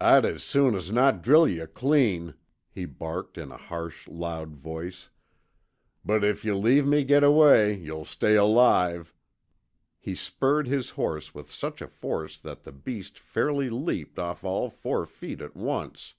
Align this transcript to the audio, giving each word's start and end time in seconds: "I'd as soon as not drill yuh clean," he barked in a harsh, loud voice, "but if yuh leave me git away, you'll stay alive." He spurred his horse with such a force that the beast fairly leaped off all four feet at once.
"I'd 0.00 0.24
as 0.24 0.42
soon 0.42 0.74
as 0.74 0.90
not 0.90 1.20
drill 1.22 1.46
yuh 1.46 1.66
clean," 1.66 2.32
he 2.70 2.86
barked 2.86 3.36
in 3.36 3.52
a 3.52 3.58
harsh, 3.58 4.08
loud 4.08 4.56
voice, 4.56 5.10
"but 6.02 6.24
if 6.24 6.46
yuh 6.46 6.56
leave 6.56 6.86
me 6.86 7.04
git 7.04 7.22
away, 7.22 7.76
you'll 7.76 8.06
stay 8.06 8.36
alive." 8.36 9.12
He 9.98 10.14
spurred 10.14 10.66
his 10.66 10.88
horse 10.88 11.34
with 11.34 11.52
such 11.52 11.82
a 11.82 11.88
force 11.88 12.38
that 12.38 12.62
the 12.62 12.72
beast 12.72 13.18
fairly 13.18 13.68
leaped 13.68 14.18
off 14.18 14.44
all 14.44 14.70
four 14.70 15.04
feet 15.04 15.42
at 15.42 15.54
once. 15.54 16.14